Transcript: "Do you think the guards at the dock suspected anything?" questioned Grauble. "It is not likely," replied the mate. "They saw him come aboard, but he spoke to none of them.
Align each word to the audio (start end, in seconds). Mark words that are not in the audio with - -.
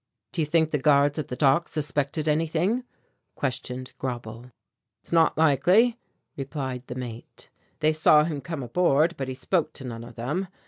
"Do 0.31 0.41
you 0.41 0.47
think 0.47 0.71
the 0.71 0.79
guards 0.79 1.19
at 1.19 1.27
the 1.27 1.35
dock 1.35 1.67
suspected 1.67 2.27
anything?" 2.27 2.85
questioned 3.35 3.93
Grauble. 3.99 4.45
"It 4.45 5.05
is 5.05 5.11
not 5.13 5.37
likely," 5.37 5.99
replied 6.35 6.87
the 6.87 6.95
mate. 6.95 7.51
"They 7.81 7.93
saw 7.93 8.23
him 8.23 8.41
come 8.41 8.63
aboard, 8.63 9.15
but 9.15 9.27
he 9.27 9.35
spoke 9.35 9.73
to 9.73 9.83
none 9.83 10.03
of 10.03 10.15
them. 10.15 10.47